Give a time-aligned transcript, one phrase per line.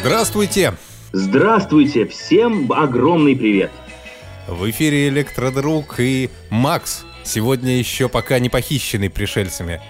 [0.00, 0.72] Здравствуйте!
[1.12, 2.06] Здравствуйте!
[2.06, 3.70] Всем огромный привет!
[4.48, 9.82] В эфире Электродруг и Макс, сегодня еще пока не похищенный пришельцами.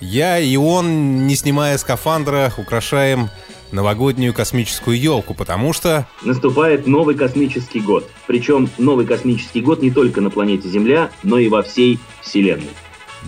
[0.00, 3.28] Я и он, не снимая скафандра, украшаем
[3.72, 6.08] новогоднюю космическую елку, потому что...
[6.22, 8.10] Наступает новый космический год.
[8.26, 12.70] Причем новый космический год не только на планете Земля, но и во всей Вселенной.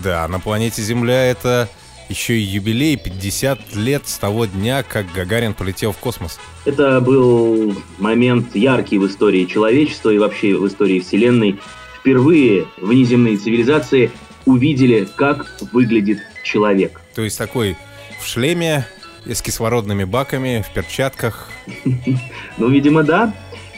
[0.03, 1.69] Да, на планете Земля это
[2.09, 6.39] еще и юбилей 50 лет с того дня, как Гагарин полетел в космос.
[6.65, 11.59] Это был момент яркий в истории человечества и вообще в истории Вселенной.
[11.99, 14.11] Впервые внеземные цивилизации
[14.45, 17.01] увидели, как выглядит человек.
[17.15, 17.75] То есть такой
[18.19, 18.85] в шлеме,
[19.25, 21.49] с кислородными баками, в перчатках.
[22.57, 23.33] Ну, видимо, да.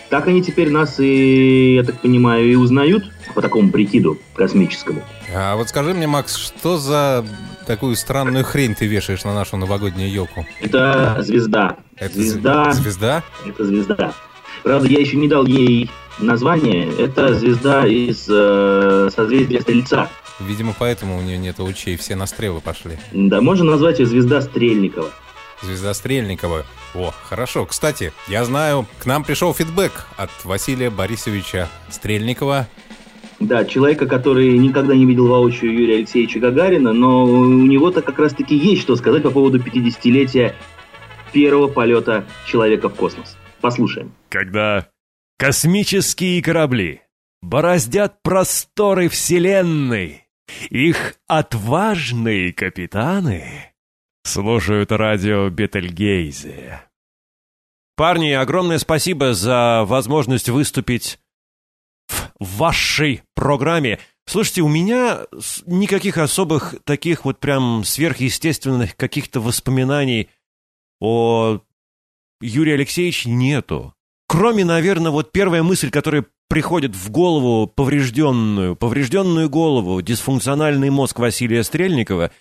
[0.09, 5.02] Так они теперь нас и, я так понимаю, и узнают по такому прикиду космическому.
[5.33, 7.25] А вот скажи мне, Макс, что за
[7.67, 10.48] такую странную хрень ты вешаешь на нашу новогоднюю елку?
[10.59, 11.78] Это звезда.
[11.97, 12.72] Это звезда?
[12.72, 13.23] Звезда?
[13.45, 14.14] Это звезда.
[14.64, 16.89] Правда, я еще не дал ей название.
[16.97, 20.09] Это звезда из э, созвездия Стрельца.
[20.39, 22.97] Видимо, поэтому у нее нет лучей, все на стрелы пошли.
[23.11, 25.09] Да, можно назвать ее звезда Стрельникова.
[25.61, 26.66] Звезда Стрельникова.
[26.94, 27.66] О, хорошо.
[27.66, 32.67] Кстати, я знаю, к нам пришел фидбэк от Василия Борисовича Стрельникова.
[33.39, 38.55] Да, человека, который никогда не видел воочию Юрия Алексеевича Гагарина, но у него-то как раз-таки
[38.55, 40.55] есть что сказать по поводу 50-летия
[41.31, 43.38] первого полета человека в космос.
[43.61, 44.11] Послушаем.
[44.29, 44.88] Когда
[45.38, 47.02] космические корабли
[47.41, 50.23] бороздят просторы Вселенной,
[50.69, 53.73] их отважные капитаны
[54.23, 56.81] слушают радио Бетельгейзе.
[57.95, 61.19] Парни, огромное спасибо за возможность выступить
[62.39, 63.99] в вашей программе.
[64.25, 65.21] Слушайте, у меня
[65.66, 70.29] никаких особых таких вот прям сверхъестественных каких-то воспоминаний
[70.99, 71.61] о
[72.41, 73.94] Юрии Алексеевиче нету.
[74.27, 81.63] Кроме, наверное, вот первая мысль, которая приходит в голову поврежденную, поврежденную голову, дисфункциональный мозг Василия
[81.63, 82.31] Стрельникова,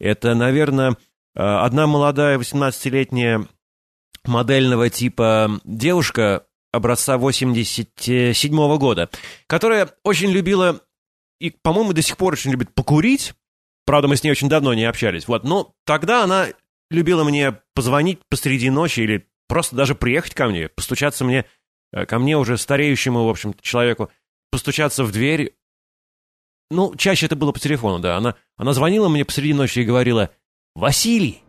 [0.00, 0.96] это, наверное,
[1.34, 3.46] одна молодая 18-летняя
[4.24, 9.08] модельного типа девушка образца 87 -го года,
[9.46, 10.80] которая очень любила
[11.40, 13.34] и, по-моему, до сих пор очень любит покурить.
[13.86, 15.28] Правда, мы с ней очень давно не общались.
[15.28, 16.46] Вот, но тогда она
[16.90, 21.44] любила мне позвонить посреди ночи или просто даже приехать ко мне, постучаться мне,
[21.92, 24.10] э, ко мне уже стареющему, в общем человеку,
[24.50, 25.54] постучаться в дверь.
[26.70, 28.16] Ну, чаще это было по телефону, да.
[28.16, 30.30] Она, она звонила мне посреди ночи и говорила,
[30.74, 31.42] «Василий,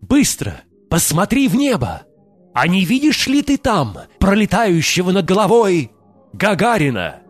[0.00, 2.06] быстро, посмотри в небо!»
[2.54, 5.90] А не видишь ли ты там, пролетающего над головой,
[6.32, 7.20] Гагарина?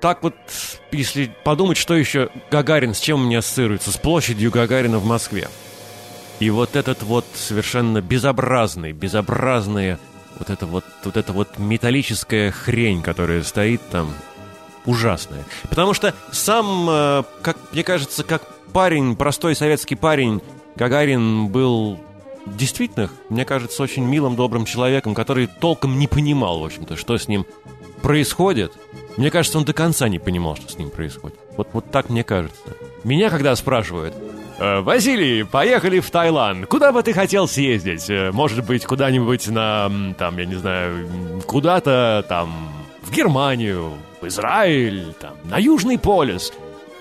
[0.00, 0.34] Так вот,
[0.92, 3.92] если подумать, что еще Гагарин, с чем у меня ассоциируется?
[3.92, 5.48] С площадью Гагарина в Москве.
[6.40, 9.98] И вот этот вот совершенно безобразный, безобразная
[10.38, 14.14] вот это вот, вот эта вот металлическая хрень, которая стоит там,
[14.86, 15.44] ужасная.
[15.68, 18.42] Потому что сам, э, как мне кажется, как
[18.72, 20.40] парень, простой советский парень,
[20.76, 21.98] Гагарин был
[22.56, 27.28] действительно, мне кажется, очень милым, добрым человеком, который толком не понимал, в общем-то, что с
[27.28, 27.46] ним
[28.02, 28.72] происходит.
[29.16, 31.38] Мне кажется, он до конца не понимал, что с ним происходит.
[31.56, 32.60] Вот, вот так мне кажется.
[33.04, 34.14] Меня когда спрашивают,
[34.58, 36.66] «Э, Василий, поехали в Таиланд.
[36.66, 38.10] Куда бы ты хотел съездить?
[38.10, 41.08] Э, может быть, куда-нибудь на, там, я не знаю,
[41.46, 42.52] куда-то там
[43.02, 46.52] в Германию, в Израиль, там, на Южный полюс.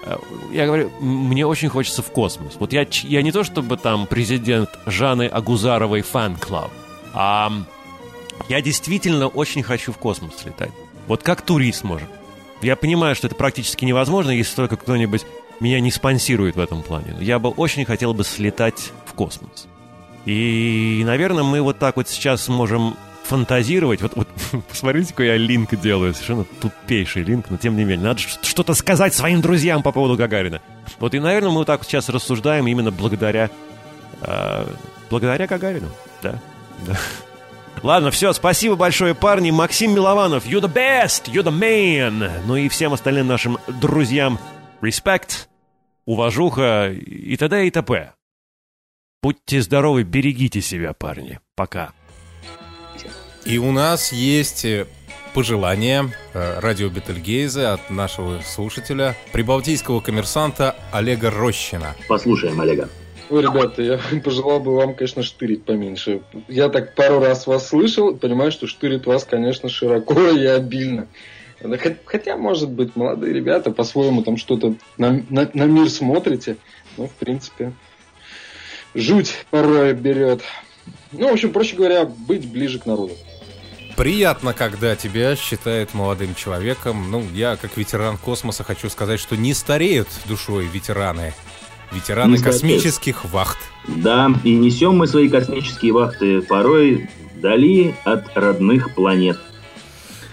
[0.07, 0.18] Э,
[0.51, 2.53] я говорю, мне очень хочется в космос.
[2.59, 6.72] Вот я, я не то чтобы там президент Жанны Агузаровой фан-клаб,
[7.13, 7.51] а
[8.47, 10.72] я действительно очень хочу в космос летать.
[11.07, 12.09] Вот как турист может.
[12.62, 15.25] Я понимаю, что это практически невозможно, если только кто-нибудь
[15.59, 17.16] меня не спонсирует в этом плане.
[17.19, 19.68] Я бы очень хотел бы слетать в космос.
[20.25, 22.95] И, наверное, мы вот так вот сейчас можем
[23.27, 24.01] фантазировать.
[24.01, 24.27] Вот, вот
[24.69, 26.13] посмотрите, какой я линк делаю.
[26.13, 28.07] Совершенно тупейший линк, но тем не менее.
[28.07, 30.61] Надо что-то сказать своим друзьям по поводу Гагарина.
[30.99, 33.49] Вот и, наверное, мы вот так сейчас рассуждаем именно благодаря...
[34.21, 34.65] Э,
[35.09, 35.89] благодаря Гагарину.
[36.21, 36.39] Да,
[36.85, 36.97] да.
[37.83, 39.51] Ладно, все, спасибо большое, парни.
[39.51, 42.41] Максим Милованов, you the best, you the man.
[42.45, 44.39] Ну и всем остальным нашим друзьям
[44.81, 45.47] респект,
[46.06, 47.68] уважуха и т.д.
[47.68, 48.13] и т.п.
[49.21, 51.39] Будьте здоровы, берегите себя, парни.
[51.56, 51.91] Пока.
[53.45, 54.88] И у нас есть э,
[55.34, 61.95] пожелание э, радио Бетельгейзе от нашего слушателя, прибалтийского коммерсанта Олега Рощина.
[62.07, 62.89] Послушаем Олега.
[63.30, 66.22] Ой, ребята, я пожелал бы вам, конечно, штырить поменьше.
[66.48, 71.07] Я так пару раз вас слышал, понимаю, что штырит вас, конечно, широко и обильно.
[72.06, 76.57] Хотя, может быть, молодые ребята по-своему там что-то на, на, на мир смотрите.
[76.98, 77.74] Ну, в принципе,
[78.94, 80.42] жуть порой берет.
[81.12, 83.13] Ну, в общем, проще говоря, быть ближе к народу.
[83.95, 87.09] Приятно, когда тебя считают молодым человеком.
[87.09, 91.33] Ну, я, как ветеран космоса, хочу сказать, что не стареют душой ветераны.
[91.92, 92.62] Ветераны Не стареют.
[92.62, 93.57] космических вахт.
[93.88, 99.39] Да, и несем мы свои космические вахты порой вдали от родных планет.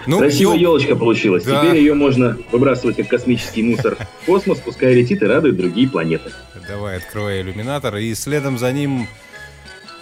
[0.06, 1.44] Ну, Красивая ё- елочка получилась.
[1.44, 1.62] Да.
[1.64, 6.30] Теперь ее можно выбрасывать как космический мусор в космос, пускай летит и радует другие планеты.
[6.68, 9.06] Давай, открывай иллюминатор, и следом за ним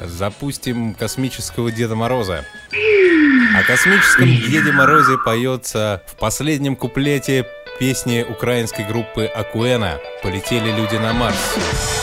[0.01, 2.45] запустим космического Деда Мороза.
[3.55, 7.47] О космическом Деде Морозе поется в последнем куплете
[7.79, 12.02] песни украинской группы Акуэна «Полетели люди на Марс».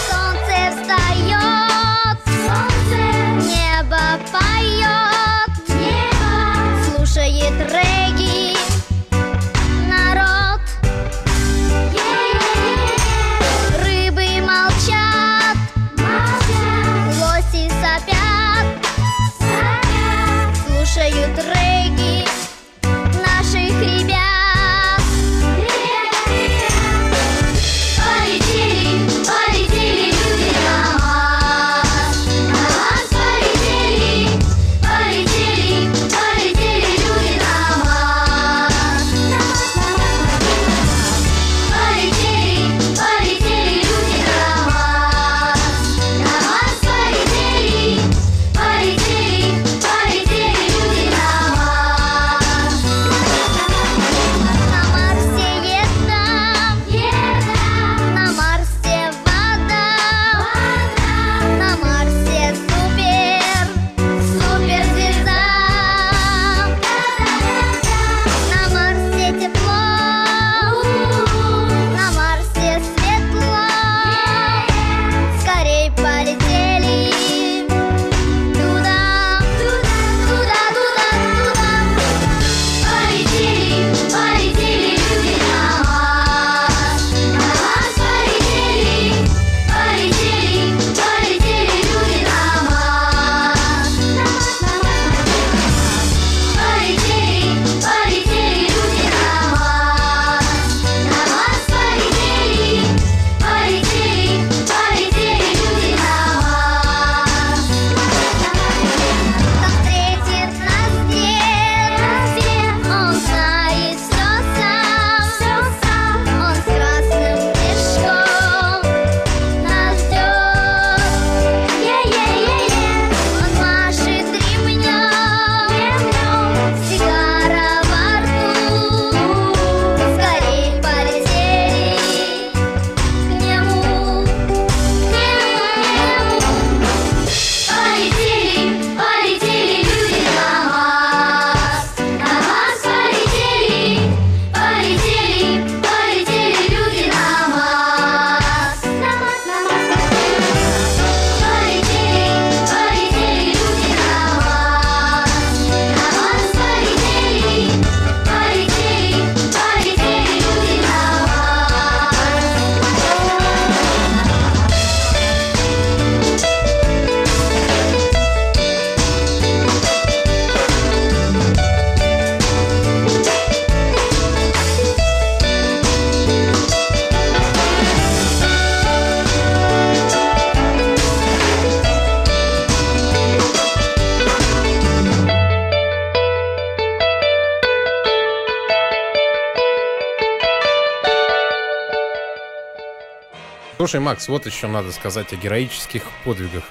[193.89, 196.62] Слушай, Макс, вот еще надо сказать о героических подвигах.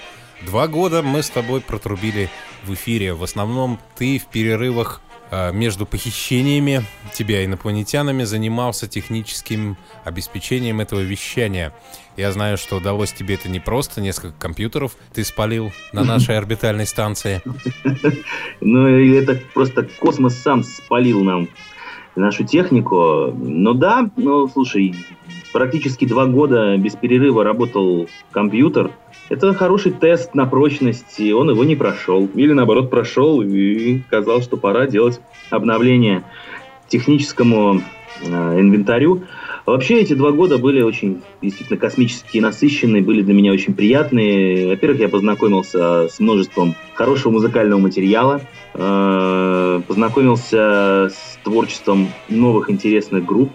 [0.47, 2.31] Два года мы с тобой протрубили
[2.63, 3.13] в эфире.
[3.13, 5.01] В основном ты в перерывах
[5.33, 11.75] э, между похищениями тебя инопланетянами занимался техническим обеспечением этого вещания.
[12.17, 16.87] Я знаю, что удалось тебе это не просто, несколько компьютеров ты спалил на нашей орбитальной
[16.87, 17.43] станции.
[18.61, 21.49] Ну, это просто космос сам спалил нам
[22.19, 23.33] нашу технику.
[23.37, 24.95] Ну да, ну слушай,
[25.59, 28.93] практически два года без перерыва работал компьютер.
[29.29, 32.29] Это хороший тест на прочность, и он его не прошел.
[32.37, 36.23] Или наоборот прошел, и казалось, что пора делать обновление
[36.87, 37.83] техническому
[38.23, 39.25] э, инвентарю.
[39.67, 44.69] Вообще эти два года были очень действительно космически насыщенные, были для меня очень приятные.
[44.69, 48.43] Во-первых, я познакомился с множеством хорошего музыкального материала,
[48.75, 53.51] э, познакомился с творчеством новых интересных групп,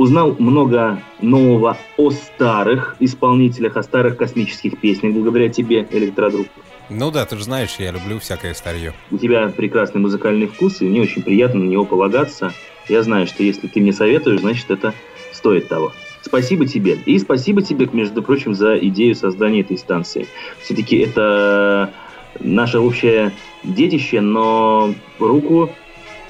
[0.00, 6.46] узнал много нового о старых исполнителях, о старых космических песнях, благодаря тебе, Электродруг.
[6.88, 8.94] Ну да, ты же знаешь, я люблю всякое старье.
[9.10, 12.54] У тебя прекрасный музыкальный вкус, и мне очень приятно на него полагаться.
[12.88, 14.94] Я знаю, что если ты мне советуешь, значит, это
[15.32, 15.92] стоит того.
[16.22, 16.94] Спасибо тебе.
[17.04, 20.26] И спасибо тебе, между прочим, за идею создания этой станции.
[20.62, 21.92] Все-таки это
[22.38, 23.32] наше общее
[23.64, 25.70] детище, но руку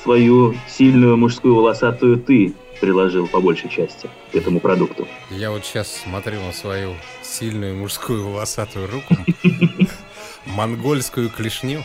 [0.03, 5.07] свою сильную мужскую волосатую ты приложил по большей части к этому продукту.
[5.31, 9.17] Я вот сейчас смотрю на свою сильную мужскую волосатую руку,
[10.47, 11.85] монгольскую клешню,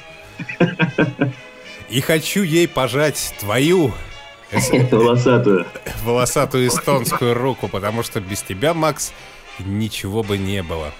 [1.90, 3.94] и хочу ей пожать твою
[4.92, 5.66] Волосатую.
[6.04, 9.12] волосатую эстонскую руку, потому что без тебя, Макс,
[9.60, 10.94] ничего бы не было.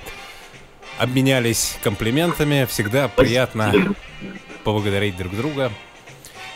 [0.98, 3.74] Обменялись комплиментами, всегда приятно
[4.64, 5.72] поблагодарить друг друга.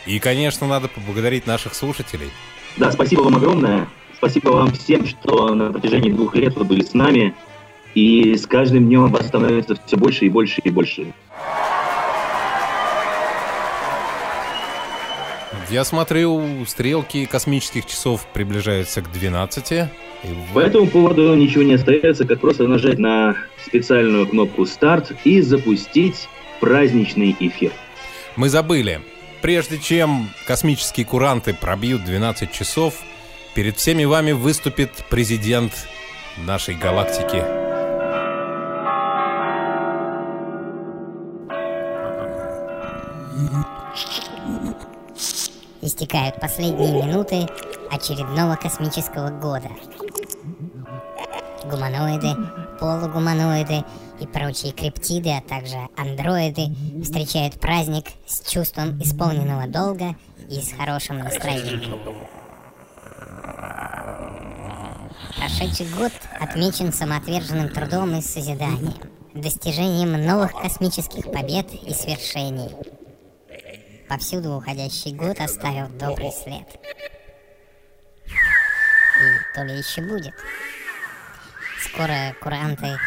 [0.06, 2.30] И, конечно, надо поблагодарить наших слушателей.
[2.76, 3.88] Да, спасибо вам огромное.
[4.16, 7.34] Спасибо вам всем, что на протяжении двух лет вы были с нами.
[7.94, 11.12] И с каждым днем вас становится все больше и больше и больше.
[15.70, 19.72] Я смотрю, стрелки космических часов приближаются к 12.
[19.72, 19.86] И
[20.52, 26.28] По этому поводу ничего не остается, как просто нажать на специальную кнопку «Старт» и запустить
[26.60, 27.70] праздничный эфир.
[28.34, 29.00] Мы забыли.
[29.42, 32.94] Прежде чем космические куранты пробьют 12 часов,
[33.54, 35.72] перед всеми вами выступит президент
[36.36, 37.42] нашей галактики.
[45.82, 47.48] Истекают последние минуты
[47.90, 49.70] очередного космического года.
[51.64, 52.36] Гуманоиды,
[52.78, 53.84] полугуманоиды
[54.20, 56.68] и прочие криптиды, а также андроиды
[57.02, 60.16] встречают праздник с чувством исполненного долга
[60.48, 61.98] и с хорошим настроением.
[65.36, 68.94] Прошедший год отмечен самоотверженным трудом и созиданием,
[69.34, 72.70] достижением новых космических побед и свершений.
[74.08, 76.66] Повсюду уходящий год оставил добрый след.
[78.26, 80.34] И то ли еще будет.
[81.80, 82.98] Скоро куранты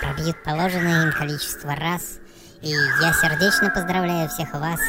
[0.00, 2.18] пробьют положенное им количество раз,
[2.60, 4.80] и я сердечно поздравляю всех вас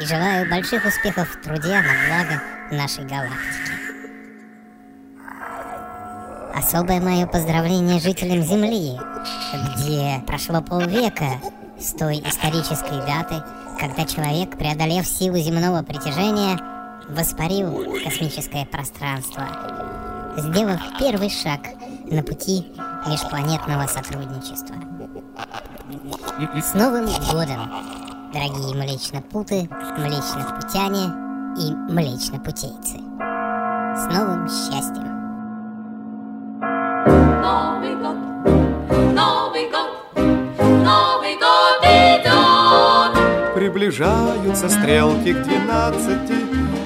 [0.00, 3.76] и желаю больших успехов в труде на благо нашей галактики.
[6.54, 8.98] Особое мое поздравление жителям Земли,
[9.76, 11.40] где прошло полвека
[11.78, 13.42] с той исторической даты,
[13.78, 16.58] когда человек, преодолев силу земного притяжения,
[17.08, 19.46] воспарил космическое пространство,
[20.38, 21.60] сделав первый шаг
[22.10, 22.66] на пути
[23.06, 24.76] межпланетного сотрудничества.
[26.60, 27.70] С Новым годом,
[28.32, 31.12] дорогие млечнопуты, млечнопутяне
[31.58, 32.98] и млечнопутейцы!
[33.96, 35.16] С новым счастьем!
[37.40, 38.16] Новый год,
[39.14, 39.90] Новый год,
[40.58, 43.54] Новый год идет.
[43.54, 46.36] Приближаются стрелки к двенадцати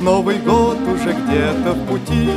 [0.00, 2.30] Новый год уже где-то в пути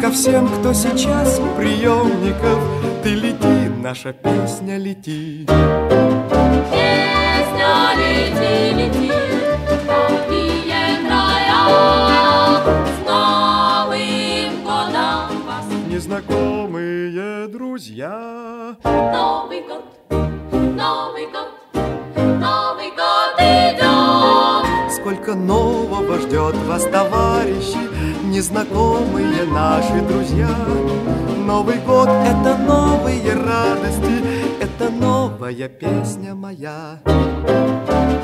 [0.00, 2.58] ко всем, кто сейчас у приемников
[3.02, 5.46] Ты лети, наша песня лети
[6.70, 9.12] Песня лети, лети!
[15.88, 19.84] Незнакомые друзья Новый год,
[20.52, 21.48] Новый год,
[22.14, 24.92] Новый год идет.
[24.94, 25.34] Сколько
[26.08, 27.78] нового ждет вас, товарищи
[28.24, 30.48] Незнакомые наши друзья
[31.46, 34.22] Новый год— это новые радости
[34.60, 36.98] Это новая песня моя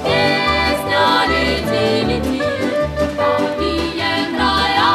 [0.02, 2.42] Песня лети, лети,
[4.36, 4.90] края.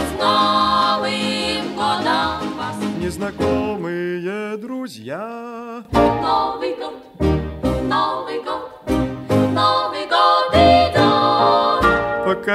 [0.00, 2.76] С Новым годом вас!
[2.98, 6.89] Незнакомые друзья Новый год,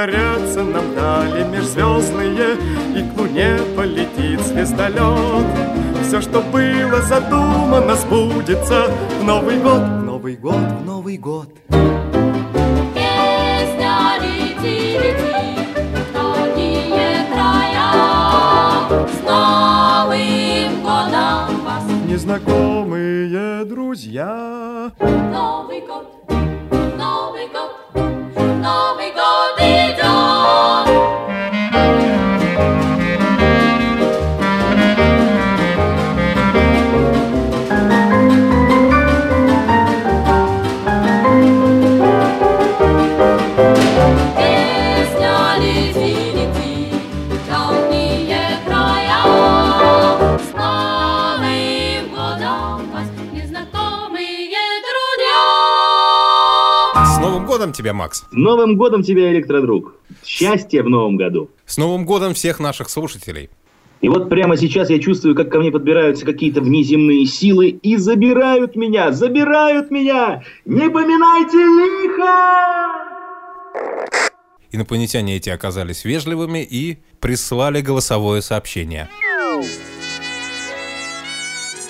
[0.05, 2.57] Покорятся нам дали межзвездные
[2.95, 5.45] И к луне полетит звездолет
[6.03, 11.49] Все, что было задумано, сбудется В Новый год, в Новый год, в Новый год
[12.93, 16.11] Песня лети, лети, в
[17.33, 17.87] края.
[19.07, 21.83] С Новым годом вас!
[22.07, 26.05] Незнакомые друзья Новый год,
[26.95, 28.27] Новый год, Новый
[28.61, 28.94] год
[57.25, 58.19] Новым годом тебя, Макс!
[58.19, 59.95] С Новым годом тебя, электродруг!
[60.23, 61.49] Счастья в новом году!
[61.65, 63.49] С Новым годом всех наших слушателей!
[64.01, 68.75] И вот прямо сейчас я чувствую, как ко мне подбираются какие-то внеземные силы и забирают
[68.75, 70.43] меня, забирают меня!
[70.65, 72.95] Не поминайте лихо!
[74.71, 79.09] Инопланетяне эти оказались вежливыми и прислали голосовое сообщение.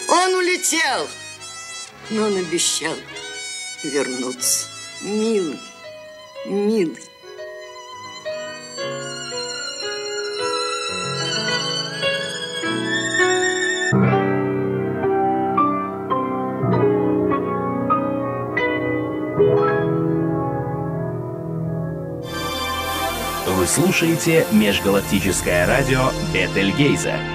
[0.08, 1.08] Он улетел,
[2.12, 2.94] но он обещал
[3.84, 4.75] вернуться.
[5.04, 5.60] Милый,
[6.46, 6.98] милый.
[23.48, 27.35] Вы слушаете межгалактическое радио Бетельгейза.